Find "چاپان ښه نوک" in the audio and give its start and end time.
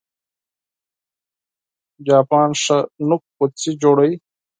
2.05-3.23